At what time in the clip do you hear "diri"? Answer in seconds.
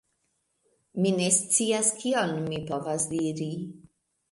3.15-3.53